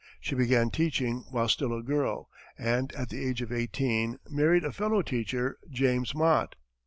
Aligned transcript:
She 0.19 0.33
began 0.33 0.71
teaching 0.71 1.25
while 1.29 1.47
still 1.47 1.73
a 1.77 1.83
girl, 1.83 2.27
and 2.57 2.91
at 2.93 3.09
the 3.09 3.23
age 3.23 3.43
of 3.43 3.51
eighteen, 3.51 4.17
married 4.27 4.63
a 4.65 4.71
fellow 4.71 5.03
teacher, 5.03 5.59
James 5.71 6.15
Mott. 6.15 6.55